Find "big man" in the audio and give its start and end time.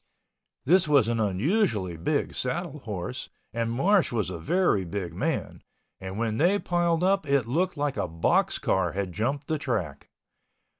4.83-5.61